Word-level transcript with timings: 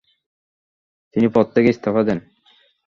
তিনি 1.13 1.27
পদ 1.35 1.45
থেকে 1.53 1.67
ইস্তফা 1.69 2.01
দেন। 2.03 2.19